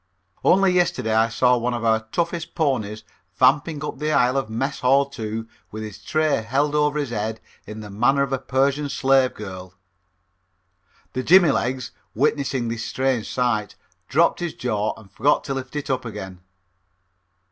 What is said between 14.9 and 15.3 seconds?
and